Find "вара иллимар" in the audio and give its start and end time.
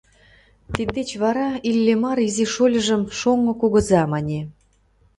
1.23-2.17